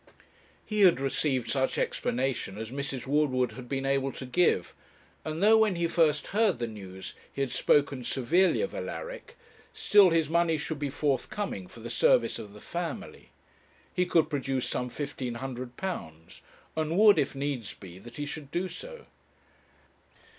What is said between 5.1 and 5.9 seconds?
and though when he